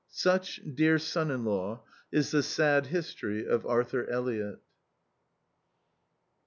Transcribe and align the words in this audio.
Such, 0.09 0.59
dear 0.73 0.97
son 0.97 1.29
in 1.29 1.45
law, 1.45 1.83
is 2.11 2.31
the 2.31 2.41
sad 2.41 2.87
history 2.87 3.45
of 3.45 3.67
Arthur 3.67 4.09
Elliott. 4.09 4.57